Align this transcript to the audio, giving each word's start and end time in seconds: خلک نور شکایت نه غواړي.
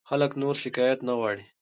خلک 0.09 0.31
نور 0.41 0.55
شکایت 0.63 0.99
نه 1.07 1.13
غواړي. 1.19 1.43